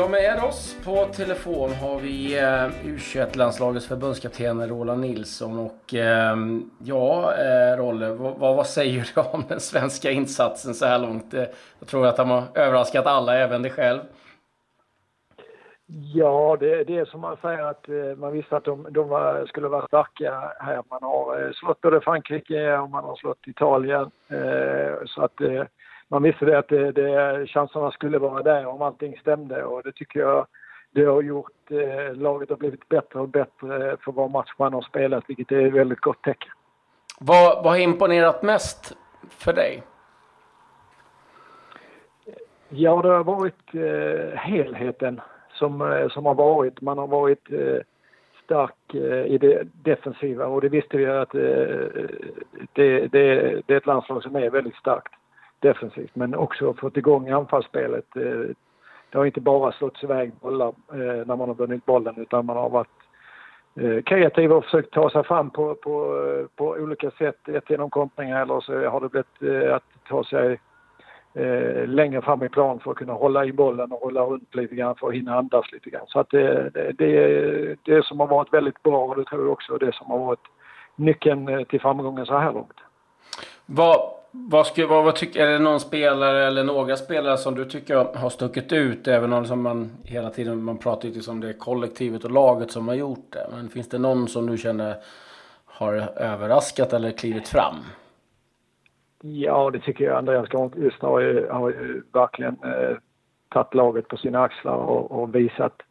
Ja, 0.00 0.08
med 0.08 0.44
oss 0.44 0.76
på 0.84 1.04
telefon 1.04 1.72
har 1.72 2.00
vi 2.00 2.38
eh, 2.38 2.88
U21-landslagets 2.88 3.88
förbundskapten 3.88 4.68
Roland 4.68 5.00
Nilsson. 5.00 5.58
Och 5.58 5.94
eh, 5.94 6.36
ja, 6.78 7.34
eh, 7.34 7.76
Rolle, 7.76 8.08
vad, 8.08 8.56
vad, 8.56 8.66
säger 8.66 9.10
du 9.14 9.20
om 9.20 9.44
den 9.48 9.60
svenska 9.60 10.10
insatsen 10.10 10.74
så 10.74 10.86
här 10.86 10.98
långt? 10.98 11.34
Eh, 11.34 11.44
jag 11.78 11.88
tror 11.88 12.06
att 12.06 12.18
han 12.18 12.30
har 12.30 12.44
överraskat 12.54 13.06
alla, 13.06 13.38
även 13.38 13.62
dig 13.62 13.72
själv. 13.72 14.00
Ja, 16.14 16.56
det, 16.60 16.84
det 16.84 16.98
är 16.98 17.04
som 17.04 17.20
man 17.20 17.36
säger 17.42 17.62
att 17.62 17.88
eh, 17.88 18.16
man 18.16 18.32
visste 18.32 18.56
att 18.56 18.64
de, 18.64 18.86
de 18.90 19.08
var, 19.08 19.46
skulle 19.46 19.68
vara 19.68 19.86
starka 19.86 20.52
här. 20.58 20.82
Man 20.90 21.02
har 21.02 21.42
eh, 21.42 21.52
slått 21.52 21.80
både 21.80 22.00
Frankrike 22.00 22.78
och 22.78 22.90
man 22.90 23.04
har 23.04 23.16
slått 23.16 23.46
Italien. 23.46 24.10
Eh, 24.28 24.94
så 25.06 25.22
att 25.22 25.40
eh, 25.40 25.64
man 26.10 26.22
visste 26.22 26.44
det 26.44 26.58
att 26.58 26.68
det, 26.68 26.92
det, 26.92 27.46
chanserna 27.46 27.90
skulle 27.90 28.18
vara 28.18 28.42
där 28.42 28.66
om 28.66 28.82
allting 28.82 29.18
stämde 29.18 29.64
och 29.64 29.82
det 29.82 29.92
tycker 29.92 30.20
jag 30.20 30.46
det 30.90 31.04
har 31.04 31.22
gjort 31.22 31.70
eh, 31.70 32.14
laget 32.14 32.50
har 32.50 32.56
blivit 32.56 32.88
bättre 32.88 33.20
och 33.20 33.28
bättre 33.28 33.96
för 34.04 34.12
var 34.12 34.28
match 34.28 34.50
man 34.58 34.72
har 34.72 34.82
spelat 34.82 35.24
vilket 35.26 35.52
är 35.52 35.66
ett 35.66 35.72
väldigt 35.72 36.00
gott 36.00 36.22
tecken. 36.22 36.52
Vad, 37.20 37.64
vad 37.64 37.72
har 37.72 37.78
imponerat 37.78 38.42
mest 38.42 38.96
för 39.28 39.52
dig? 39.52 39.82
Ja, 42.68 43.02
det 43.02 43.08
har 43.08 43.24
varit 43.24 43.74
eh, 43.74 44.38
helheten 44.38 45.20
som, 45.52 45.80
eh, 45.80 46.08
som 46.08 46.26
har 46.26 46.34
varit. 46.34 46.80
Man 46.80 46.98
har 46.98 47.06
varit 47.06 47.52
eh, 47.52 47.80
stark 48.44 48.94
eh, 48.94 49.26
i 49.26 49.38
det 49.38 49.62
defensiva 49.72 50.46
och 50.46 50.60
det 50.60 50.68
visste 50.68 50.96
vi 50.96 51.06
att 51.06 51.34
eh, 51.34 51.40
det, 52.72 53.08
det, 53.12 53.62
det 53.66 53.74
är 53.74 53.76
ett 53.76 53.86
landslag 53.86 54.22
som 54.22 54.36
är 54.36 54.50
väldigt 54.50 54.76
starkt 54.76 55.12
defensivt 55.60 56.16
men 56.16 56.34
också 56.34 56.74
fått 56.74 56.96
igång 56.96 57.28
anfallsspelet. 57.28 58.16
Eh, 58.16 58.54
det 59.10 59.18
har 59.18 59.26
inte 59.26 59.40
bara 59.40 59.72
slått 59.72 60.02
iväg 60.02 60.32
bollar 60.40 60.68
eh, 60.68 61.26
när 61.26 61.36
man 61.36 61.48
har 61.48 61.54
vunnit 61.54 61.86
bollen 61.86 62.14
utan 62.16 62.46
man 62.46 62.56
har 62.56 62.70
varit 62.70 62.88
eh, 63.74 64.02
kreativ 64.02 64.52
och 64.52 64.64
försökt 64.64 64.92
ta 64.92 65.10
sig 65.10 65.24
fram 65.24 65.50
på, 65.50 65.74
på, 65.74 66.16
på 66.56 66.64
olika 66.64 67.10
sätt. 67.10 67.48
Ett 67.48 67.70
genom 67.70 67.90
kontringar 67.90 68.42
eller 68.42 68.60
så 68.60 68.88
har 68.88 69.00
det 69.00 69.08
blivit 69.08 69.70
att 69.70 69.84
ta 70.08 70.24
sig 70.24 70.60
längre 71.86 72.22
fram 72.22 72.42
i 72.42 72.48
plan 72.48 72.80
för 72.80 72.90
att 72.90 72.96
kunna 72.96 73.12
hålla 73.12 73.44
i 73.44 73.52
bollen 73.52 73.92
och 73.92 74.00
hålla 74.00 74.20
runt 74.20 74.54
lite 74.54 74.74
grann 74.74 74.94
för 74.94 75.08
att 75.08 75.14
hinna 75.14 75.38
andas 75.38 75.72
lite 75.72 75.90
grann. 75.90 76.06
Så 76.06 76.20
att 76.20 76.30
det, 76.30 76.70
det, 76.70 76.92
det, 76.92 77.76
det 77.82 78.04
som 78.04 78.20
har 78.20 78.26
varit 78.26 78.52
väldigt 78.52 78.82
bra 78.82 79.04
och 79.04 79.16
det 79.16 79.24
tror 79.24 79.42
jag 79.42 79.52
också 79.52 79.74
är 79.74 79.78
det 79.78 79.94
som 79.94 80.10
har 80.10 80.18
varit 80.18 80.46
nyckeln 80.96 81.64
till 81.64 81.80
framgången 81.80 82.26
så 82.26 82.38
här 82.38 82.52
långt. 82.52 82.80
Vad, 83.66 84.19
vad, 84.32 84.66
skulle, 84.66 84.86
vad, 84.86 85.04
vad 85.04 85.16
tycker, 85.16 85.46
är 85.46 85.52
det 85.52 85.58
någon 85.58 85.80
spelare 85.80 86.46
eller 86.46 86.64
några 86.64 86.96
spelare 86.96 87.36
som 87.36 87.54
du 87.54 87.64
tycker 87.64 88.18
har 88.18 88.30
stuckit 88.30 88.72
ut? 88.72 89.08
Även 89.08 89.32
om 89.32 89.42
liksom 89.42 89.62
man 89.62 89.90
hela 90.04 90.30
tiden 90.30 90.62
man 90.62 90.78
pratar 90.78 91.08
ju 91.08 91.14
liksom 91.14 91.34
om 91.34 91.40
det 91.40 91.52
kollektivet 91.52 92.24
och 92.24 92.30
laget 92.30 92.70
som 92.70 92.88
har 92.88 92.94
gjort 92.94 93.26
det. 93.30 93.46
Men 93.50 93.68
finns 93.68 93.88
det 93.88 93.98
någon 93.98 94.28
som 94.28 94.46
du 94.46 94.58
känner 94.58 94.96
har 95.64 95.94
överraskat 96.16 96.92
eller 96.92 97.10
klivit 97.10 97.48
fram? 97.48 97.74
Ja, 99.22 99.70
det 99.70 99.80
tycker 99.80 100.04
jag. 100.04 100.18
Andreas 100.18 100.48
Granqvist 100.48 101.02
har 101.02 101.20
ju, 101.20 101.48
har 101.48 101.70
ju 101.70 102.02
verkligen 102.12 102.56
eh, 102.64 102.96
tagit 103.48 103.74
laget 103.74 104.08
på 104.08 104.16
sina 104.16 104.42
axlar 104.42 104.74
och, 104.74 105.10
och, 105.10 105.34
visat 105.34 105.82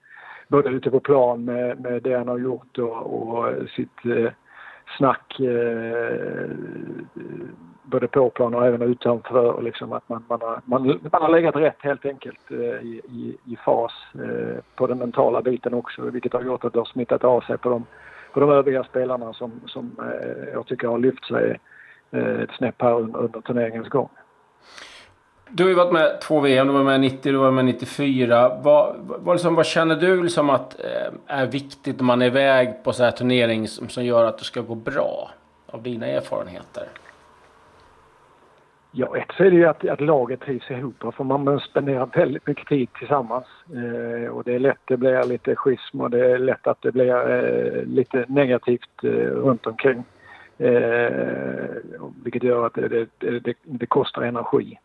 både 0.48 0.70
ute 0.70 0.92
på 0.92 1.00
plan 1.00 1.46
med, 1.46 1.80
med 1.80 2.04
det 2.04 2.18
han 2.18 2.28
har 2.28 2.38
gjort 2.38 2.78
och, 2.78 3.30
och 3.30 3.70
sitt 3.76 4.06
eh, 4.06 4.32
snack 4.98 5.40
eh, 5.40 6.50
både 7.90 8.08
på 8.08 8.30
plan 8.30 8.56
och 8.56 8.66
även 8.66 8.82
utanför. 8.82 9.62
Liksom 9.62 9.94
att 9.94 10.10
man, 10.10 10.24
man, 10.28 10.42
har, 10.42 10.62
man, 10.66 11.00
man 11.12 11.22
har 11.22 11.30
legat 11.30 11.56
rätt 11.56 11.78
helt 11.80 12.06
enkelt 12.06 12.52
eh, 12.52 12.58
i, 12.58 13.02
i, 13.10 13.38
i 13.46 13.56
fas 13.66 13.92
eh, 14.14 14.64
på 14.76 14.88
den 14.88 14.98
mentala 14.98 15.42
biten 15.42 15.74
också 15.74 16.02
vilket 16.02 16.34
har 16.34 16.42
gjort 16.42 16.66
att 16.66 16.74
det 16.74 16.80
har 16.80 16.86
smittat 16.86 17.24
av 17.24 17.42
sig 17.42 17.58
på 17.58 17.70
de, 17.70 17.86
på 18.34 18.40
de 18.40 18.50
övriga 18.50 18.84
spelarna 18.84 19.34
som, 19.34 19.52
som 19.66 19.92
eh, 20.00 20.54
jag 20.54 20.66
tycker 20.66 20.88
har 20.88 21.00
lyft 21.00 21.26
sig 21.26 21.60
eh, 22.12 22.42
ett 22.42 22.52
snäpp 22.58 22.82
här 22.82 22.94
under, 22.94 23.20
under 23.20 23.42
turneringens 23.42 23.90
gång. 23.90 24.10
Du 25.52 25.64
har 25.64 25.70
ju 25.70 25.76
varit 25.76 25.94
med 25.94 26.22
två 26.22 26.40
VM, 26.40 26.68
du 26.68 26.74
var 26.74 26.84
med 26.84 27.00
90, 27.00 27.32
du 27.32 27.38
var 27.38 27.52
med 27.52 27.66
94. 27.66 28.60
Vad, 28.64 28.96
vad, 29.00 29.36
liksom, 29.36 29.56
vad 29.56 29.66
känner 29.66 29.96
du 29.96 30.24
liksom 30.24 30.50
att 30.50 30.80
eh, 30.80 31.38
är 31.38 31.46
viktigt 31.46 31.98
när 31.98 32.04
man 32.04 32.22
är 32.22 32.26
iväg 32.26 32.84
på 32.84 32.94
så 32.94 33.04
här 33.04 33.12
turnering 33.12 33.68
som, 33.68 33.90
som 33.90 34.06
gör 34.06 34.26
att 34.26 34.38
det 34.38 34.44
ska 34.44 34.62
gå 34.62 34.76
bra? 34.76 35.32
Av 35.66 35.84
dina 35.84 36.08
erfarenheter? 36.08 36.84
Ja, 38.92 39.18
ett 39.18 39.32
så 39.38 39.44
är 39.44 39.52
det 39.52 39.56
ju 39.56 39.66
att, 39.66 39.88
att 39.88 40.02
laget 40.02 40.40
trivs 40.40 40.72
ihop 40.72 41.16
för 41.16 41.24
man 41.24 41.60
spenderar 41.60 42.06
väldigt 42.06 42.48
mycket 42.48 42.68
tid 42.68 42.94
tillsammans. 42.94 43.46
Eh, 43.74 44.30
och 44.30 44.44
det 44.44 44.56
är 44.56 44.60
lätt 44.60 44.80
det 44.86 44.98
blir 44.98 45.24
lite 45.24 45.56
schism 45.56 46.02
och 46.02 46.10
det 46.10 46.32
är 46.32 46.38
lätt 46.38 46.68
att 46.68 46.82
det 46.82 46.92
blir 46.92 47.30
eh, 47.30 47.84
lite 47.84 48.26
negativt 48.28 49.04
eh, 49.04 49.10
runt 49.10 49.68
omkring. 49.68 50.04
Eh, 50.58 51.12
vilket 52.24 52.44
gör 52.44 52.66
att 52.66 52.74
det, 52.74 52.88
det, 52.88 53.40
det, 53.40 53.58
det, 53.64 53.86
kostar 53.86 54.22
energi. 54.22 54.80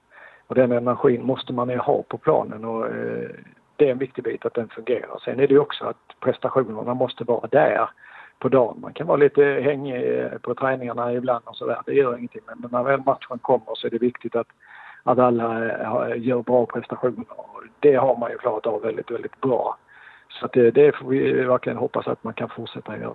Och 0.47 0.55
den 0.55 0.73
energin 0.73 1.27
måste 1.27 1.53
man 1.53 1.69
ju 1.69 1.77
ha 1.77 2.03
på 2.03 2.19
planen 2.19 2.65
och 2.65 2.87
eh, 2.87 3.31
det 3.77 3.87
är 3.87 3.93
en 3.93 3.99
viktig 3.99 4.25
bit 4.25 4.47
att 4.47 4.55
den 4.55 4.69
fungerar. 4.69 5.19
Sen 5.25 5.41
är 5.41 5.47
det 5.47 5.55
ju 5.55 5.61
också 5.61 5.85
att 5.85 6.21
prestationerna 6.21 6.95
måste 6.95 7.25
vara 7.25 7.49
där 7.49 7.89
på 8.45 8.49
dagen. 8.49 8.81
Man 8.81 8.93
kan 8.93 9.07
vara 9.07 9.17
lite 9.17 9.43
hängig 9.43 10.19
eh, 10.19 10.39
på 10.39 10.55
träningarna 10.55 11.13
ibland 11.13 11.45
och 11.45 11.57
sådär. 11.57 11.79
Det 11.87 11.93
gör 11.93 12.17
ingenting. 12.17 12.43
Men 12.47 12.71
när 12.73 12.83
väl 12.83 13.01
matchen 13.01 13.39
kommer 13.39 13.75
så 13.75 13.87
är 13.87 13.91
det 13.91 13.99
viktigt 13.99 14.37
att, 14.37 14.47
att 15.03 15.19
alla 15.19 15.65
eh, 16.09 16.23
gör 16.23 16.43
bra 16.43 16.67
prestationer. 16.67 17.25
Det 17.81 17.95
har 17.95 18.17
man 18.17 18.31
ju 18.31 18.39
klarat 18.39 18.67
av 18.67 18.83
väldigt, 18.83 19.11
väldigt 19.11 19.41
bra. 19.41 19.79
Så 20.29 20.47
det, 20.53 20.67
eh, 20.67 20.73
det 20.73 20.97
får 20.97 21.09
vi 21.09 21.33
verkligen 21.33 21.79
hoppas 21.79 22.07
att 22.07 22.25
man 22.25 22.35
kan 22.35 22.49
fortsätta 22.49 22.99
göra. 22.99 23.15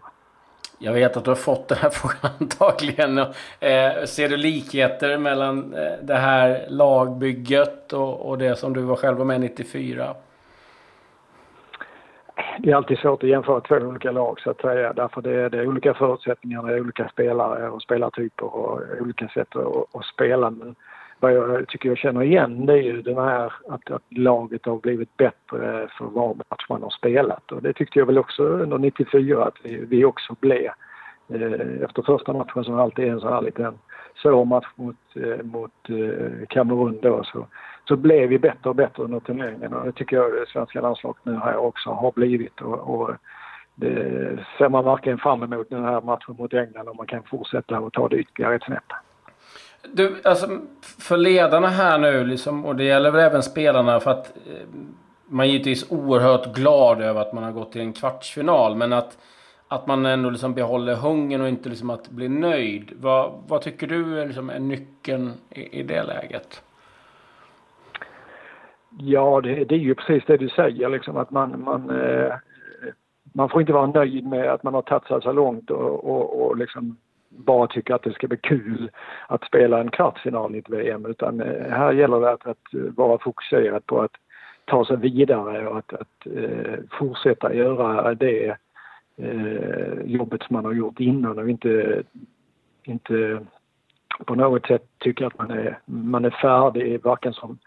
Jag 0.80 0.94
vet 0.94 1.18
att 1.18 1.24
du 1.24 1.32
har 1.32 1.36
fått 1.36 1.68
den 1.68 1.78
här 1.78 1.90
frågan 2.00 2.32
antagligen. 2.40 3.18
Eh, 3.18 4.06
ser 4.06 4.30
du 4.30 4.38
likheter 4.38 5.18
mellan 5.18 5.76
det 6.02 6.16
här 6.16 6.66
lagbygget 6.70 7.94
och, 7.94 8.30
och 8.30 8.38
det 8.38 8.56
som 8.56 8.74
du 8.74 8.82
var 8.82 8.96
själv 8.96 9.18
var 9.18 9.26
med 9.26 9.42
94? 9.42 10.16
Det 12.64 12.72
är 12.72 12.76
alltid 12.76 12.98
svårt 12.98 13.24
att 13.24 13.30
jämföra 13.30 13.62
två 13.62 13.76
olika 13.76 14.12
lag 14.12 14.40
så 14.40 14.50
att 14.50 14.62
säga 14.62 14.94
därför 14.94 15.22
det 15.22 15.32
är, 15.32 15.50
det 15.50 15.58
är 15.58 15.68
olika 15.68 15.94
förutsättningar, 15.94 16.64
det 16.64 16.74
är 16.74 16.82
olika 16.82 17.10
spelare 17.10 17.70
och 17.70 17.82
spelartyper 17.82 18.56
och 18.56 18.82
olika 19.02 19.28
sätt 19.28 19.56
att, 19.56 19.96
att 19.96 20.06
spela. 20.06 20.50
Men 20.50 20.76
vad 21.20 21.34
jag 21.34 21.68
tycker 21.68 21.90
jag 21.90 21.98
känner 21.98 22.24
igen 22.24 22.66
det 22.66 22.74
är 22.74 22.82
ju 22.82 23.02
den 23.02 23.18
här 23.18 23.54
att, 23.68 23.92
att 23.92 24.04
laget 24.10 24.66
har 24.66 24.78
blivit 24.78 25.18
bättre 25.18 25.88
för 25.98 26.06
var 26.06 26.36
match 26.36 26.66
man 26.70 26.84
har 26.84 26.90
spelat 26.90 27.52
och 27.52 27.62
det 27.62 27.74
tyckte 27.74 28.00
jag 28.00 28.06
väl 28.06 28.18
också 28.18 28.44
under 28.44 28.78
94 28.78 29.44
att 29.44 29.58
vi, 29.64 29.86
vi 29.86 30.06
också 30.06 30.36
blev. 30.40 30.72
Eh, 31.34 31.84
efter 31.84 32.02
första 32.02 32.34
matchen 32.34 32.64
som 32.64 32.80
alltid 32.80 33.06
är 33.06 33.12
en 33.12 33.20
sån 33.20 33.34
här 33.34 33.42
liten 33.42 33.80
svår 34.22 34.46
match 34.46 34.68
mot, 34.76 34.96
eh, 35.16 35.46
mot 35.46 35.90
eh, 35.90 36.48
Kamerun 36.50 37.00
då 37.02 37.24
så 37.24 37.48
så 37.90 37.96
blev 37.96 38.30
vi 38.30 38.40
bättre 38.40 38.70
och 38.70 38.76
bättre 38.76 39.04
under 39.04 39.20
turneringen 39.20 39.74
och 39.74 39.86
det 39.86 39.92
tycker 39.92 40.16
jag 40.16 40.32
det 40.32 40.46
svenska 40.48 40.82
landslaget 40.82 41.26
nu 41.26 41.36
här 41.36 41.58
också 41.58 41.90
har 41.90 42.12
blivit. 42.12 42.62
Och, 42.62 42.80
och 42.80 43.12
det 43.76 44.40
ser 44.58 44.70
man 44.70 44.86
verkligen 44.86 45.18
fram 45.18 45.44
emot 45.44 45.70
den 45.70 45.84
här 45.84 46.02
matchen 46.02 46.36
mot 46.38 46.54
England 46.54 46.90
om 46.90 46.98
man 46.98 47.08
kan 47.08 47.24
fortsätta 47.24 47.80
och 47.80 47.94
ta 47.94 48.08
det 48.08 48.18
ytterligare 48.18 48.56
ett 48.56 48.64
snäpp. 48.64 48.84
Du, 49.94 50.16
alltså 50.24 50.48
för 51.00 51.18
ledarna 51.18 51.68
här 51.68 51.98
nu 51.98 52.26
liksom, 52.26 52.66
och 52.66 52.76
det 52.76 52.84
gäller 52.84 53.12
väl 53.12 53.22
även 53.22 53.44
spelarna 53.44 54.00
för 54.00 54.12
att 54.12 54.38
eh, 54.48 54.68
man 55.26 55.46
är 55.46 55.50
givetvis 55.50 55.92
oerhört 55.92 56.56
glad 56.56 57.02
över 57.02 57.22
att 57.22 57.34
man 57.34 57.44
har 57.44 57.52
gått 57.52 57.72
till 57.72 57.82
en 57.82 57.94
kvartsfinal 57.94 58.76
men 58.76 58.94
att 58.94 59.18
att 59.72 59.88
man 59.88 60.06
ändå 60.06 60.30
liksom 60.30 60.54
behåller 60.54 60.96
hungern 60.96 61.42
och 61.42 61.50
inte 61.50 61.70
liksom 61.70 61.90
att 61.90 62.10
bli 62.10 62.30
nöjd. 62.30 62.92
Vad, 62.96 63.44
vad 63.48 63.62
tycker 63.62 63.88
du 63.88 64.22
är, 64.22 64.26
liksom 64.26 64.50
är 64.50 64.60
nyckeln 64.60 65.34
i, 65.50 65.80
i 65.80 65.84
det 65.84 66.04
läget? 66.04 66.62
Ja, 68.98 69.42
det, 69.42 69.66
det, 69.66 69.76
är 69.76 69.80
ju 69.80 69.96
precis 69.96 70.24
det 70.28 70.38
du 70.38 70.50
säger 70.50 70.90
liksom 70.90 71.18
att 71.18 71.32
man, 71.32 71.64
man, 71.64 71.90
eh, 71.90 72.34
man 73.34 73.50
får 73.50 73.62
inte 73.62 73.74
vara 73.74 73.88
nöjd 73.88 74.28
med 74.28 74.52
att 74.52 74.64
man 74.64 74.74
har 74.74 74.82
tagit 74.82 75.08
sig 75.08 75.22
så 75.22 75.32
långt 75.32 75.72
och, 75.72 76.04
och, 76.10 76.42
och 76.42 76.58
liksom 76.58 76.98
bara 77.30 77.68
tycka 77.68 77.96
att 77.96 78.04
det 78.04 78.14
ska 78.14 78.28
bli 78.28 78.38
kul 78.38 78.92
att 79.28 79.44
spela 79.44 79.80
en 79.80 79.92
kvartsfinal 79.92 80.56
i 80.56 80.60
ett 80.60 80.70
VM 80.70 81.06
utan 81.06 81.42
eh, 81.42 81.72
här 81.72 81.94
gäller 81.94 82.20
det 82.20 82.32
att, 82.32 82.48
att 82.48 82.74
vara 82.96 83.18
fokuserad 83.18 83.86
på 83.86 84.02
att 84.02 84.12
ta 84.66 84.86
sig 84.86 84.98
vidare 84.98 85.68
och 85.68 85.78
att, 85.78 85.94
att 85.94 86.28
eh, 86.36 86.80
fortsätta 86.92 87.54
göra 87.54 88.14
det 88.16 88.58
eh, 89.18 90.02
jobbet 90.06 90.44
som 90.44 90.54
man 90.54 90.66
har 90.66 90.74
gjort 90.74 91.00
innan 91.00 91.40
och 91.40 91.50
inte, 91.50 92.04
inte 92.84 93.46
på 94.26 94.36
något 94.36 94.66
sätt 94.66 94.86
tycka 94.98 95.28
att 95.28 95.38
man 95.38 95.52
är, 95.52 95.80
man 95.86 96.26
är 96.26 96.30
färdig 96.30 97.04
varken 97.04 97.34
som 97.34 97.60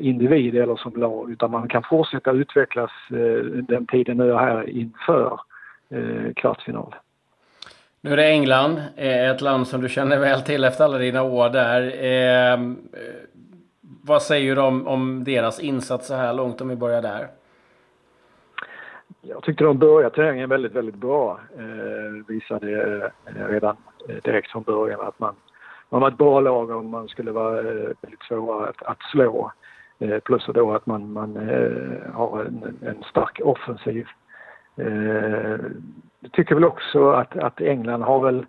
individ 0.00 0.56
eller 0.56 0.76
som 0.76 0.92
lag 0.96 1.30
utan 1.30 1.50
man 1.50 1.68
kan 1.68 1.82
fortsätta 1.82 2.30
utvecklas 2.30 2.90
eh, 3.10 3.44
den 3.44 3.86
tiden 3.86 4.16
nu 4.16 4.30
är 4.30 4.36
här 4.36 4.70
inför 4.70 5.40
eh, 5.88 6.32
kvartsfinal. 6.36 6.94
Nu 8.00 8.12
är 8.12 8.16
det 8.16 8.28
England, 8.28 8.82
ett 8.96 9.40
land 9.40 9.68
som 9.68 9.80
du 9.80 9.88
känner 9.88 10.18
väl 10.18 10.42
till 10.42 10.64
efter 10.64 10.84
alla 10.84 10.98
dina 10.98 11.22
år 11.22 11.48
där. 11.48 11.82
Eh, 12.04 12.58
vad 14.04 14.22
säger 14.22 14.56
du 14.56 14.62
om, 14.62 14.86
om 14.86 15.24
deras 15.24 15.60
insats 15.60 16.06
så 16.06 16.14
här 16.14 16.34
långt 16.34 16.60
om 16.60 16.68
vi 16.68 16.76
börjar 16.76 17.02
där? 17.02 17.28
jag 19.28 19.42
tyckte 19.42 19.64
de 19.64 19.78
började 19.78 20.14
turneringen 20.14 20.48
väldigt, 20.48 20.72
väldigt 20.72 20.94
bra. 20.94 21.40
Eh, 21.58 22.26
visade 22.28 22.70
eh, 23.26 23.48
redan 23.48 23.76
eh, 24.08 24.16
direkt 24.24 24.50
från 24.50 24.62
början 24.62 25.00
att 25.00 25.18
man, 25.18 25.34
man 25.88 26.00
var 26.00 26.08
ett 26.08 26.18
bra 26.18 26.40
lag 26.40 26.70
om 26.70 26.90
man 26.90 27.08
skulle 27.08 27.32
vara 27.32 27.58
eh, 27.58 27.90
väldigt 28.00 28.22
svåra 28.28 28.68
att, 28.68 28.82
att 28.82 29.02
slå. 29.02 29.52
Eh, 29.98 30.18
plus 30.18 30.46
då 30.46 30.72
att 30.72 30.86
man, 30.86 31.12
man 31.12 31.36
eh, 31.36 32.12
har 32.12 32.44
en, 32.44 32.78
en 32.80 33.02
stark 33.10 33.40
offensiv. 33.44 34.06
Jag 36.20 36.32
tycker 36.32 36.54
väl 36.54 36.64
också 36.64 37.10
att, 37.10 37.36
att 37.36 37.60
England 37.60 38.02
har 38.02 38.20
väl 38.20 38.46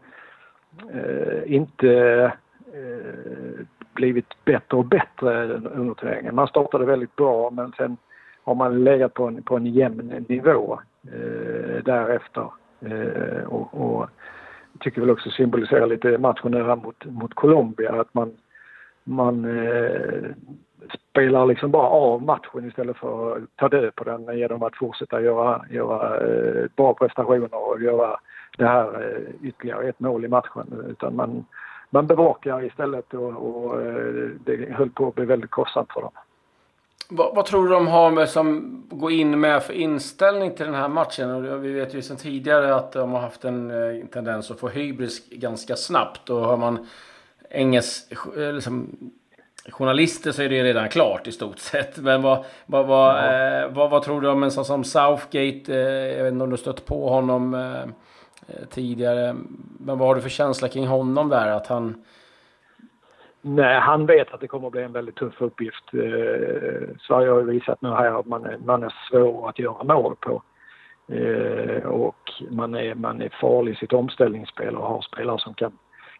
inte 1.46 2.32
blivit 3.94 4.46
bättre 4.46 4.78
och 4.78 4.86
bättre 4.86 5.48
under 5.54 5.94
turneringen. 5.94 6.36
Man 6.36 6.48
startade 6.48 6.86
väldigt 6.86 7.16
bra 7.16 7.50
men 7.50 7.72
sen 7.78 7.98
har 8.44 8.56
man 8.56 8.84
legat 8.84 9.14
på 9.14 9.28
en, 9.28 9.44
på 9.44 9.58
en 9.58 9.66
jämn 9.66 10.26
nivå 10.30 10.80
eh, 11.04 11.84
därefter. 11.84 12.52
Eh, 12.80 13.44
och, 13.48 13.82
och 13.82 14.10
tycker 14.80 15.02
väl 15.02 15.10
också 15.10 15.30
symboliserar 15.30 15.88
lite 15.88 16.18
matchen 16.18 16.54
här 16.54 16.76
mot, 16.76 17.06
mot 17.06 17.34
Colombia 17.34 18.02
att 18.02 18.14
man, 18.14 18.32
man 19.04 19.46
eh, 19.46 20.32
spelar 21.12 21.46
liksom 21.46 21.72
bara 21.72 21.88
av 21.88 22.24
matchen 22.24 22.68
istället 22.68 22.98
för 22.98 23.38
att 23.38 23.44
ta 23.56 23.70
död 23.70 23.96
på 23.96 24.04
den 24.04 24.38
genom 24.38 24.64
att 24.64 24.76
fortsätta 24.76 25.22
göra, 25.22 25.66
göra 25.70 26.28
eh, 26.28 26.66
bra 26.76 26.94
prestationer 26.94 27.70
och 27.70 27.82
göra 27.82 28.20
det 28.58 28.66
här 28.66 29.02
eh, 29.02 29.48
ytterligare 29.48 29.90
ett 29.90 30.00
mål 30.00 30.26
i 30.26 30.28
matchen. 30.28 30.86
Utan 30.90 31.16
man, 31.16 31.46
man 31.90 32.08
bevakar 32.08 32.66
istället 32.66 33.14
och, 33.14 33.30
och 33.30 33.82
eh, 33.82 34.30
det 34.46 34.72
höll 34.72 34.90
på 34.90 35.08
att 35.08 35.16
bli 35.16 35.26
väldigt 35.26 35.52
kostsamt 35.52 35.94
för 35.94 36.02
dem. 36.02 36.12
Vad, 37.10 37.36
vad, 37.36 37.46
tror 37.46 37.68
du 37.68 37.74
de 37.74 37.88
har 37.88 38.12
med 38.12 38.30
som 38.30 38.84
går 38.90 39.12
in 39.12 39.40
med 39.40 39.64
för 39.64 39.74
inställning 39.74 40.56
till 40.56 40.66
den 40.66 40.76
här 40.76 40.88
matchen? 40.88 41.32
Och 41.32 41.66
vi 41.66 41.72
vet 41.72 41.94
ju 41.94 42.02
sedan 42.02 42.18
tidigare 42.18 42.76
att 42.76 42.92
de 42.92 43.12
har 43.12 43.20
haft 43.20 43.46
en 43.46 43.72
eh, 43.72 44.06
tendens 44.06 44.52
att 44.52 44.60
få 44.60 44.68
hybris 44.68 45.30
ganska 45.30 45.76
snabbt. 45.76 46.30
Och 46.30 46.40
har 46.40 46.58
man 46.58 46.88
engelsk, 47.50 48.12
eh, 48.38 48.54
liksom, 48.54 48.98
journalister 49.70 50.32
så 50.32 50.42
är 50.42 50.50
det 50.50 50.64
redan 50.64 50.90
klart 50.90 51.28
i 51.28 51.32
stort 51.32 51.60
sett. 51.60 51.98
Men 51.98 52.22
vad, 52.22 52.46
vad, 52.66 52.88
vad, 52.88 53.16
ja. 53.16 53.64
eh, 53.64 53.70
vad, 53.70 53.90
vad, 53.90 54.04
tror 54.04 54.22
du 54.22 54.30
om 54.30 54.44
en 54.44 54.52
sån 54.52 54.66
som 54.66 54.84
Southgate? 54.84 55.74
Eh, 55.74 56.18
jag 56.18 56.24
vet 56.24 56.34
inte 56.34 56.44
om 56.44 56.50
du 56.50 56.58
stött 56.58 56.86
på 56.86 57.10
honom 57.10 57.54
eh, 57.54 57.82
eh, 58.48 58.66
tidigare. 58.70 59.36
Men 59.80 59.98
vad 59.98 60.08
har 60.08 60.16
du 60.16 60.22
för 60.22 60.30
känsla 60.30 60.68
kring 60.68 60.88
honom 60.88 61.30
där? 61.30 61.48
Att 61.48 61.68
han 61.68 62.04
Nej, 63.48 63.80
han 63.80 64.06
vet 64.06 64.34
att 64.34 64.40
det 64.40 64.48
kommer 64.48 64.68
att 64.68 64.72
bli 64.72 64.82
en 64.82 64.92
väldigt 64.92 65.16
tuff 65.16 65.42
uppgift. 65.42 65.94
Eh, 65.94 66.90
Sverige 67.00 67.30
har 67.30 67.40
ju 67.40 67.46
visat 67.46 67.82
nu 67.82 67.90
här 67.90 68.20
att 68.20 68.26
man 68.26 68.46
är, 68.46 68.58
man 68.58 68.84
är 68.84 68.94
svår 69.10 69.50
att 69.50 69.60
göra 69.60 69.84
mål 69.84 70.16
på. 70.16 70.42
Eh, 71.12 71.86
och 71.86 72.32
man 72.50 72.76
är, 72.76 72.96
man 72.96 73.22
är 73.22 73.30
farlig 73.30 73.72
i 73.72 73.76
sitt 73.76 73.94
omställningsspel 73.94 74.76
och 74.76 74.88
har 74.88 75.02
spelare 75.02 75.40
som 75.40 75.54
kan, 75.54 75.72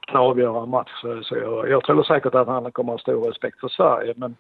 kan 0.08 0.22
avgöra 0.22 0.64
en 0.64 0.70
match. 0.70 0.92
Så, 1.02 1.24
så 1.24 1.36
jag, 1.38 1.70
jag 1.70 1.84
tror 1.84 2.04
säkert 2.04 2.36
att 2.36 2.48
han 2.48 2.72
kommer 2.72 2.94
att 2.94 3.00
ha 3.00 3.14
stor 3.14 3.28
respekt 3.28 3.60
för 3.60 3.68
Sverige 3.68 4.14
men 4.18 4.36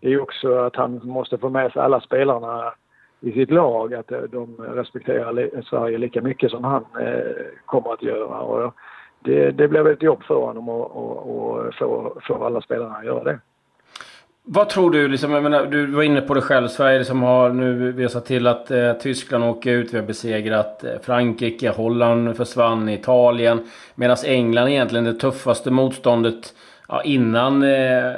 det 0.00 0.06
är 0.06 0.10
ju 0.10 0.20
också 0.20 0.58
att 0.58 0.76
han 0.76 1.00
måste 1.04 1.38
få 1.38 1.48
med 1.48 1.72
sig 1.72 1.82
alla 1.82 2.00
spelarna 2.00 2.74
i 3.20 3.32
sitt 3.32 3.50
lag 3.50 3.94
att 3.94 4.12
de 4.30 4.56
respekterar 4.56 5.62
Sverige 5.62 5.98
lika 5.98 6.22
mycket 6.22 6.50
som 6.50 6.64
han 6.64 6.84
eh, 7.00 7.46
kommer 7.66 7.92
att 7.92 8.02
göra. 8.02 8.40
Och 8.40 8.74
det, 9.24 9.50
det 9.50 9.68
blev 9.68 9.86
ett 9.86 10.02
jobb 10.02 10.22
för 10.22 10.34
honom 10.34 10.68
att 10.68 11.74
få, 11.74 12.16
få 12.22 12.44
alla 12.44 12.60
spelarna 12.60 12.94
att 12.94 13.04
göra 13.04 13.24
det. 13.24 13.38
Vad 14.44 14.68
tror 14.68 14.90
du? 14.90 15.08
Liksom, 15.08 15.30
jag 15.32 15.42
menar, 15.42 15.66
du 15.66 15.86
var 15.86 16.02
inne 16.02 16.20
på 16.20 16.34
det 16.34 16.40
själv. 16.40 16.68
Sverige 16.68 17.04
som 17.04 17.22
har 17.22 17.50
nu 17.50 17.92
visat 17.92 18.26
till 18.26 18.46
att 18.46 18.70
eh, 18.70 18.92
Tyskland 18.92 19.44
åker 19.44 19.70
ut. 19.70 19.94
Vi 19.94 19.98
har 19.98 20.06
besegrat 20.06 20.84
eh, 20.84 20.90
Frankrike. 21.02 21.70
Holland 21.70 22.36
försvann. 22.36 22.88
Italien. 22.88 23.68
Medan 23.94 24.16
England 24.24 24.68
egentligen 24.68 25.04
det 25.04 25.14
tuffaste 25.14 25.70
motståndet 25.70 26.54
ja, 26.88 27.02
innan 27.02 27.62
eh, 27.62 28.12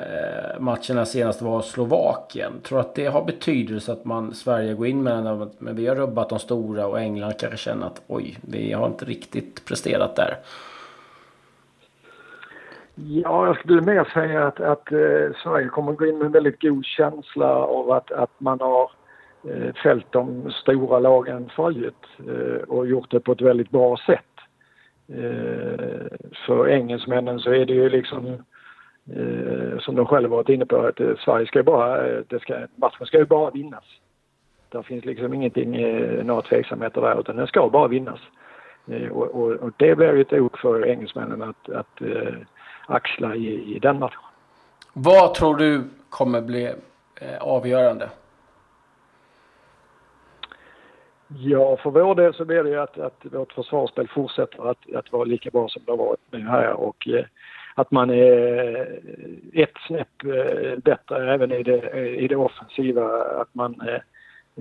matcherna 0.58 1.04
senast 1.04 1.42
var 1.42 1.62
Slovakien. 1.62 2.52
Tror 2.62 2.80
att 2.80 2.94
det 2.94 3.06
har 3.06 3.24
betydelse 3.24 3.92
att 3.92 4.04
man 4.04 4.34
Sverige 4.34 4.74
går 4.74 4.86
in 4.86 5.02
med 5.02 5.24
den? 5.24 5.50
Men 5.58 5.76
vi 5.76 5.86
har 5.86 5.96
rubbat 5.96 6.28
de 6.28 6.38
stora 6.38 6.86
och 6.86 7.00
England 7.00 7.34
kanske 7.38 7.58
känner 7.58 7.86
att 7.86 8.02
oj, 8.06 8.38
vi 8.40 8.72
har 8.72 8.86
inte 8.86 9.04
riktigt 9.04 9.64
presterat 9.64 10.16
där. 10.16 10.36
Ja, 12.94 13.46
jag 13.46 13.58
skulle 13.58 13.81
mer 13.81 14.05
säga 14.05 14.46
att, 14.46 14.61
att 14.61 14.93
eh, 14.93 15.37
Sverige 15.43 15.69
kommer 15.69 15.93
att 15.93 15.99
gå 15.99 16.06
in 16.06 16.19
med 16.19 16.26
en 16.26 16.32
väldigt 16.32 16.61
god 16.61 16.85
känsla 16.85 17.55
av 17.55 17.91
att, 17.91 18.12
att 18.12 18.41
man 18.41 18.61
har 18.61 18.91
eh, 19.49 19.75
fällt 19.82 20.12
de 20.12 20.50
stora 20.50 20.99
lagen 20.99 21.50
förut 21.56 22.06
eh, 22.19 22.62
och 22.69 22.87
gjort 22.87 23.11
det 23.11 23.20
på 23.20 23.32
ett 23.32 23.41
väldigt 23.41 23.70
bra 23.70 23.96
sätt. 24.06 24.35
Eh, 25.08 26.06
för 26.46 26.69
engelsmännen 26.69 27.38
så 27.38 27.50
är 27.50 27.67
det 27.67 27.73
ju 27.73 27.88
liksom 27.88 28.26
eh, 29.17 29.79
som 29.79 29.94
de 29.96 30.06
själva 30.06 30.37
varit 30.37 30.49
inne 30.49 30.67
på 30.67 30.76
att 30.76 31.00
eh, 31.00 31.17
Sverige 31.25 31.46
ska 31.46 31.58
ju 31.58 31.62
bara, 31.62 32.06
eh, 32.06 32.20
det 32.29 32.41
ska, 32.41 32.55
matchen 32.76 33.06
ska 33.06 33.19
ju 33.19 33.25
bara 33.25 33.50
vinnas. 33.50 33.85
Det 34.69 34.82
finns 34.82 35.05
liksom 35.05 35.35
ingenting, 35.35 35.76
eh, 35.76 36.25
några 36.25 36.43
tveksamheter 36.43 37.00
där 37.00 37.20
utan 37.20 37.37
den 37.37 37.46
ska 37.46 37.69
bara 37.69 37.88
vinnas. 37.88 38.20
Eh, 38.87 39.08
och, 39.08 39.26
och, 39.26 39.52
och, 39.52 39.70
det 39.76 39.96
blir 39.96 40.12
ju 40.12 40.20
ett 40.20 40.32
ok 40.32 40.58
för 40.58 40.87
engelsmännen 40.87 41.43
att, 41.43 41.70
att 41.70 42.02
eh, 42.02 42.35
axla 42.86 43.34
i, 43.34 43.75
i 43.76 43.78
den 43.78 43.98
matchen. 43.98 44.20
Vad 44.92 45.34
tror 45.34 45.56
du 45.56 45.84
kommer 46.08 46.42
bli 46.42 46.72
eh, 47.20 47.38
avgörande? 47.40 48.10
Ja, 51.28 51.76
för 51.76 51.90
vår 51.90 52.14
del 52.14 52.34
så 52.34 52.44
blir 52.44 52.62
det 52.62 52.70
ju 52.70 52.81
att, 52.81 52.98
att 52.98 53.20
vårt 53.22 53.52
försvarsspel 53.52 54.08
fortsätter 54.08 54.70
att, 54.70 54.94
att 54.94 55.12
vara 55.12 55.25
lika 55.25 55.50
bra 55.50 55.69
som 55.69 55.82
det 55.86 55.92
har 55.92 55.96
varit 55.96 56.20
nu 56.31 56.40
här 56.40 56.72
och 56.72 57.08
eh, 57.08 57.25
att 57.75 57.90
man 57.90 58.10
är 58.10 59.00
ett 59.52 59.72
snäpp 59.86 60.25
eh, 60.25 60.78
bättre 60.78 61.34
även 61.34 61.52
i 61.52 61.62
det, 61.62 62.00
i 62.16 62.28
det 62.28 62.36
offensiva. 62.36 63.25
Att 63.40 63.54
man 63.54 63.81
eh, 63.81 64.00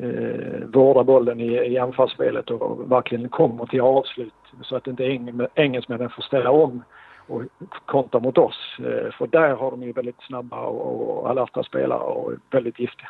eh 0.03 0.65
vårdar 0.65 1.03
bollen 1.03 1.39
i, 1.39 1.53
i 1.53 1.77
anfallsspelet 1.77 2.49
och 2.51 2.91
verkligen 2.91 3.29
kommer 3.29 3.65
till 3.65 3.81
avslut 3.81 4.33
så 4.61 4.75
att 4.75 4.87
inte 4.87 5.19
engelsmännen 5.55 6.09
får 6.09 6.21
ställa 6.21 6.51
om 6.51 6.83
och 7.27 7.43
kontra 7.85 8.19
mot 8.19 8.37
oss. 8.37 8.77
Eh, 8.79 9.11
för 9.11 9.27
där 9.27 9.55
har 9.55 9.71
de 9.71 9.83
ju 9.83 9.91
väldigt 9.91 10.21
snabba 10.21 10.61
och 10.65 11.29
alerta 11.29 11.63
spelare 11.63 11.99
och 11.99 12.31
väldigt 12.51 12.79
giftiga. 12.79 13.09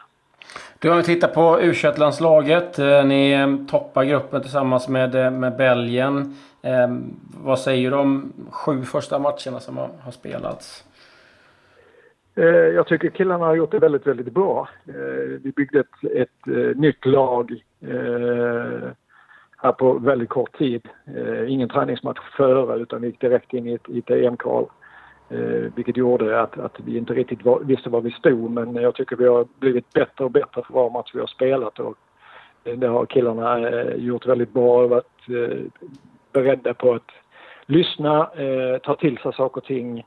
Du 0.79 0.89
har 0.89 1.01
tittat 1.01 1.33
på 1.33 1.61
u 1.61 1.73
landslaget 1.97 2.79
eh, 2.79 3.05
Ni 3.05 3.31
eh, 3.31 3.65
toppar 3.67 4.03
gruppen 4.03 4.41
tillsammans 4.41 4.87
med, 4.87 5.33
med 5.33 5.57
Belgien. 5.57 6.35
Vad 7.43 7.59
säger 7.59 7.91
du 7.91 7.97
om 7.97 8.33
sju 8.49 8.81
första 8.81 9.19
matcherna 9.19 9.59
som 9.59 9.77
har, 9.77 9.89
har 10.03 10.11
spelats? 10.11 10.85
Jag 12.75 12.87
tycker 12.87 13.09
killarna 13.09 13.45
har 13.45 13.55
gjort 13.55 13.71
det 13.71 13.79
väldigt, 13.79 14.07
väldigt 14.07 14.33
bra. 14.33 14.69
Vi 15.43 15.51
byggde 15.55 15.79
ett, 15.79 16.11
ett 16.15 16.75
nytt 16.75 17.05
lag 17.05 17.63
här 19.63 19.71
på 19.71 19.93
väldigt 19.93 20.29
kort 20.29 20.57
tid. 20.57 20.89
Eh, 21.17 21.51
ingen 21.53 21.69
träningsmatch 21.69 22.19
före 22.37 22.79
utan 22.79 23.01
vi 23.01 23.07
gick 23.07 23.21
direkt 23.21 23.53
in 23.53 23.67
i 23.67 23.73
ett, 23.73 23.89
i 23.89 23.99
ett 23.99 24.09
EM-kval. 24.09 24.65
Eh, 25.29 25.73
vilket 25.75 25.97
gjorde 25.97 26.41
att, 26.41 26.59
att 26.59 26.79
vi 26.85 26.97
inte 26.97 27.13
riktigt 27.13 27.45
var, 27.45 27.59
visste 27.59 27.89
var 27.89 28.01
vi 28.01 28.11
stod 28.11 28.51
men 28.51 28.75
jag 28.75 28.95
tycker 28.95 29.15
vi 29.15 29.27
har 29.27 29.47
blivit 29.59 29.93
bättre 29.93 30.25
och 30.25 30.31
bättre 30.31 30.61
för 30.67 30.73
var 30.73 30.89
match 30.89 31.11
vi 31.13 31.19
har 31.19 31.27
spelat. 31.27 31.79
Och 31.79 31.97
eh, 32.63 32.77
det 32.77 32.87
har 32.87 33.05
killarna 33.05 33.69
eh, 33.69 33.95
gjort 33.95 34.25
väldigt 34.25 34.53
bra 34.53 34.83
och 34.83 34.89
varit 34.89 35.29
eh, 35.29 35.57
beredda 36.31 36.73
på 36.73 36.93
att 36.93 37.11
lyssna, 37.65 38.19
eh, 38.19 38.77
ta 38.77 38.95
till 38.95 39.17
sig 39.17 39.33
saker 39.33 39.61
och 39.61 39.65
ting. 39.65 39.99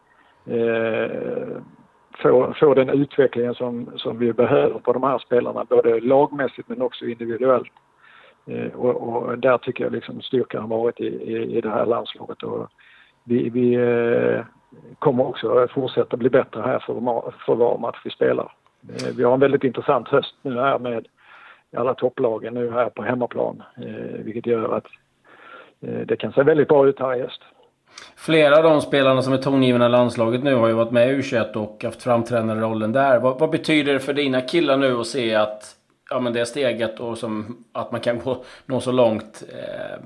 Eh, 0.46 1.62
få, 2.22 2.54
få 2.60 2.74
den 2.74 2.88
utvecklingen 2.88 3.54
som, 3.54 3.90
som 3.96 4.18
vi 4.18 4.32
behöver 4.32 4.78
på 4.78 4.92
de 4.92 5.02
här 5.02 5.18
spelarna 5.18 5.64
både 5.64 6.00
lagmässigt 6.00 6.68
men 6.68 6.82
också 6.82 7.04
individuellt. 7.04 7.72
Eh, 8.46 8.72
och, 8.74 9.08
och, 9.08 9.38
där 9.38 9.58
tycker 9.58 9.84
jag 9.84 9.92
liksom 9.92 10.20
styrkan 10.20 10.60
har 10.60 10.68
varit 10.68 11.00
i, 11.00 11.06
i, 11.06 11.56
i 11.56 11.60
det 11.60 11.70
här 11.70 11.86
landslaget. 11.86 12.42
Och 12.42 12.68
vi, 13.24 13.48
vi 13.48 13.74
eh, 13.74 14.44
kommer 14.98 15.26
också 15.26 15.68
fortsätta 15.74 16.16
bli 16.16 16.30
bättre 16.30 16.60
här 16.60 16.78
för, 16.78 16.94
för 17.46 17.54
var 17.54 17.78
match 17.78 18.00
vi 18.04 18.10
spelar. 18.10 18.52
Eh, 18.88 19.14
vi 19.16 19.24
har 19.24 19.34
en 19.34 19.40
väldigt 19.40 19.64
intressant 19.64 20.08
höst 20.08 20.34
nu 20.42 20.60
här 20.60 20.78
med 20.78 21.06
alla 21.76 21.94
topplagen 21.94 22.54
nu 22.54 22.70
här 22.70 22.88
på 22.88 23.02
hemmaplan. 23.02 23.62
Eh, 23.76 24.24
vilket 24.24 24.46
gör 24.46 24.76
att 24.76 24.86
eh, 25.80 26.06
det 26.06 26.16
kan 26.16 26.32
se 26.32 26.42
väldigt 26.42 26.68
bra 26.68 26.88
ut 26.88 27.00
här 27.00 27.14
i 27.14 27.20
höst. 27.20 27.42
Flera 28.16 28.56
av 28.56 28.62
de 28.62 28.80
spelarna 28.80 29.22
som 29.22 29.32
är 29.32 29.38
tongivna 29.38 29.86
i 29.86 29.88
landslaget 29.88 30.42
nu 30.42 30.54
har 30.54 30.68
ju 30.68 30.74
varit 30.74 30.90
med 30.90 31.10
i 31.10 31.16
U21 31.16 31.56
och 31.56 31.84
haft 31.84 32.02
framträdande 32.02 32.54
rollen 32.54 32.92
där. 32.92 33.20
Vad, 33.20 33.38
vad, 33.38 33.50
betyder 33.50 33.92
det 33.92 34.00
för 34.00 34.12
dina 34.12 34.40
killar 34.40 34.76
nu 34.76 35.00
att 35.00 35.06
se 35.06 35.34
att 35.34 35.76
ja, 36.10 36.20
men 36.20 36.32
det 36.32 36.46
steget 36.46 37.00
och 37.00 37.18
som, 37.18 37.64
att 37.72 37.92
man 37.92 38.00
kan 38.00 38.18
gå, 38.18 38.44
nå 38.66 38.80
så 38.80 38.92
långt 38.92 39.44
eh, 39.52 40.04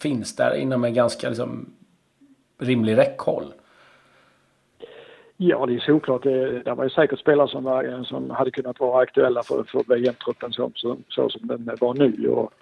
finns 0.00 0.36
där 0.36 0.54
inom 0.54 0.84
en 0.84 0.94
ganska 0.94 1.28
liksom, 1.28 1.66
rimlig 2.58 2.96
räckhåll? 2.96 3.52
Ja, 5.36 5.66
det 5.66 5.74
är 5.74 5.78
såklart. 5.78 6.26
Eh, 6.26 6.32
det, 6.32 6.62
det 6.62 6.74
var 6.74 6.84
ju 6.84 6.90
säkert 6.90 7.18
spelare 7.18 7.48
som, 7.48 7.64
var, 7.64 7.84
eh, 7.84 8.02
som 8.02 8.30
hade 8.30 8.50
kunnat 8.50 8.80
vara 8.80 9.02
aktuella 9.02 9.42
för, 9.42 9.62
för 9.62 9.94
VM-truppen 9.94 10.52
så, 10.52 10.70
så, 10.74 10.96
så, 11.08 11.28
som 11.28 11.46
den 11.46 11.76
var 11.80 11.94
nu. 11.94 12.28
Och 12.28 12.52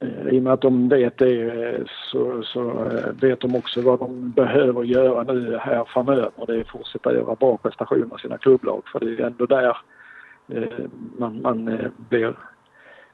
eh, 0.00 0.28
I 0.34 0.38
och 0.38 0.42
med 0.42 0.52
att 0.52 0.60
de 0.60 0.88
vet 0.88 1.18
det 1.18 1.86
så, 2.12 2.42
så 2.42 2.90
vet 3.20 3.40
de 3.40 3.56
också 3.56 3.80
vad 3.80 3.98
de 3.98 4.30
behöver 4.30 4.82
göra 4.82 5.22
nu 5.22 5.58
här 5.60 5.84
framöver. 5.84 6.46
Det 6.46 6.54
är 6.54 6.60
att 6.60 6.68
fortsätta 6.68 7.14
göra 7.14 7.34
bra 7.34 7.56
prestationer 7.56 8.16
i 8.16 8.20
sina 8.20 8.38
klubblag 8.38 8.82
för 8.92 9.00
det 9.00 9.22
är 9.22 9.26
ändå 9.26 9.46
där 9.46 9.76
Eh, 10.52 10.84
man, 11.18 11.42
man 11.42 11.68
eh, 11.68 11.90
blir 11.96 12.34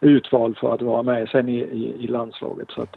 utvald 0.01 0.59
för 0.59 0.75
att 0.75 0.83
vara 0.83 1.03
med 1.03 1.29
sen 1.29 1.49
i, 1.49 1.59
i, 1.59 2.05
i 2.05 2.07
landslaget. 2.07 2.71
Så 2.71 2.83
att 2.83 2.97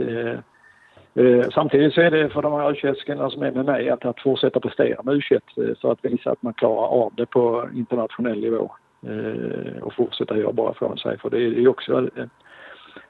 Eh, 1.15 1.25
eh 1.25 1.49
samtidigt 1.49 1.93
så 1.93 2.01
är 2.01 2.11
det 2.11 2.29
för 2.29 2.41
de 2.41 2.53
här 2.53 2.85
u 2.85 2.95
som 3.29 3.43
är 3.43 3.51
med 3.51 3.65
mig 3.65 3.89
att, 3.89 4.05
att 4.05 4.21
fortsätta 4.21 4.59
prestera 4.59 5.03
med 5.03 5.15
u 5.15 5.21
eh, 5.31 5.75
för 5.81 5.91
att 5.91 6.05
visa 6.05 6.31
att 6.31 6.41
man 6.41 6.53
klarar 6.53 6.87
av 6.87 7.13
det 7.15 7.25
på 7.25 7.69
internationell 7.75 8.39
nivå 8.39 8.71
eh, 9.07 9.83
och 9.83 9.93
fortsätta 9.93 10.37
göra 10.37 10.53
bra 10.53 10.73
från 10.73 10.97
sig. 10.97 11.17
För 11.17 11.29
det 11.29 11.37
är 11.37 11.41
ju 11.41 11.67
också 11.67 11.93
en, 11.97 12.29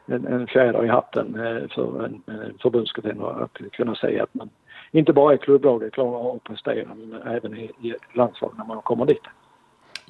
en, 0.06 0.28
en 0.28 0.48
fjäder 0.48 0.86
i 0.86 0.88
hatten 0.88 1.36
eh, 1.36 1.68
för 1.76 2.06
en, 2.06 2.22
en 2.28 2.58
förbundskapten 2.62 3.22
att 3.22 3.72
kunna 3.72 3.96
säga 3.96 4.24
att 4.24 4.34
man 4.34 4.50
inte 4.92 5.14
bara 5.14 5.34
i 5.34 5.38
klubblaget 5.38 5.94
klarar 5.94 6.20
av 6.20 6.36
att 6.36 6.44
prestera 6.44 6.88
men 6.96 7.22
även 7.22 7.58
i, 7.58 7.64
i 7.64 7.96
landslaget 8.14 8.58
när 8.58 8.66
man 8.66 8.82
kommer 8.82 9.06
dit. 9.06 9.24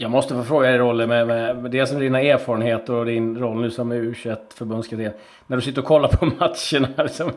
Jag 0.01 0.12
måste 0.12 0.34
få 0.34 0.44
fråga 0.44 0.68
dig 0.68 0.77
Rolle, 0.77 1.08
med, 1.08 1.27
med, 1.27 1.58
med 1.58 1.72
dels 1.72 1.91
med 1.91 2.01
dina 2.01 2.22
erfarenheter 2.22 2.94
och 2.94 3.06
din 3.06 3.39
roll 3.39 3.62
nu 3.62 3.72
som 3.72 3.94
U21-förbundskapten. 3.94 5.12
När 5.48 5.58
du 5.58 5.62
sitter 5.62 5.82
och 5.82 5.88
kollar 5.88 6.10
på 6.10 6.25
matcherna, 6.39 7.03
liksom, 7.03 7.32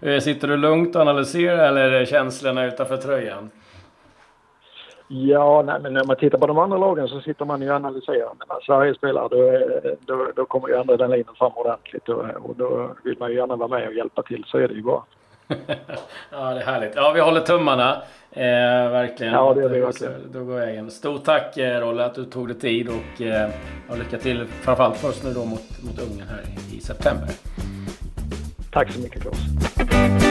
hur, 0.00 0.20
sitter 0.20 0.48
du 0.48 0.56
lugnt 0.56 0.96
och 0.96 1.02
analyserar 1.02 1.68
eller 1.68 1.80
är 1.80 2.00
det 2.00 2.06
känslorna 2.06 2.66
utanför 2.66 2.96
tröjan? 2.96 3.50
Ja, 5.08 5.62
nej, 5.62 5.80
men 5.82 5.94
när 5.94 6.04
man 6.04 6.16
tittar 6.16 6.38
på 6.38 6.46
de 6.46 6.58
andra 6.58 6.78
lagen 6.78 7.08
så 7.08 7.20
sitter 7.20 7.44
man 7.44 7.62
ju 7.62 7.70
och 7.70 7.76
analyserar. 7.76 8.32
När 8.48 8.60
Sverige 8.66 8.94
spelar 8.94 9.28
då, 9.28 9.60
då, 10.00 10.32
då 10.36 10.44
kommer 10.44 10.68
ju 10.68 10.76
andra 10.76 10.96
den 10.96 11.10
linjen 11.10 11.34
fram 11.38 11.52
ordentligt 11.54 12.08
och, 12.08 12.24
och 12.42 12.56
då 12.56 12.90
vill 13.04 13.16
man 13.18 13.30
ju 13.30 13.36
gärna 13.36 13.56
vara 13.56 13.68
med 13.68 13.88
och 13.88 13.94
hjälpa 13.94 14.22
till. 14.22 14.44
Så 14.46 14.58
är 14.58 14.68
det 14.68 14.74
ju 14.74 14.82
bara. 14.82 15.02
ja, 16.30 16.54
det 16.54 16.60
är 16.60 16.64
härligt. 16.64 16.92
Ja, 16.94 17.12
vi 17.12 17.20
håller 17.20 17.40
tummarna. 17.40 18.02
Eh, 18.30 18.90
verkligen. 18.90 19.32
Ja, 19.32 19.54
det 19.54 19.64
är 19.64 19.68
det 19.68 19.80
verkligen. 19.80 20.32
Då 20.32 20.44
går 20.44 20.54
vägen. 20.54 20.90
Stort 20.90 21.24
tack 21.24 21.56
eh, 21.56 21.80
Rolle 21.80 22.04
att 22.04 22.14
du 22.14 22.24
tog 22.24 22.48
dig 22.48 22.58
tid 22.58 22.88
och 22.88 23.22
eh, 23.22 23.50
lycka 23.98 24.18
till 24.18 24.46
framförallt 24.62 24.96
först 24.96 25.24
nu 25.24 25.32
då 25.32 25.44
mot, 25.44 25.82
mot 25.82 25.98
Ungern 25.98 26.28
här 26.28 26.42
i, 26.72 26.76
i 26.76 26.80
september. 26.80 27.28
Tack 28.72 28.92
så 28.92 29.00
mycket 29.00 29.22
Claes. 29.22 30.27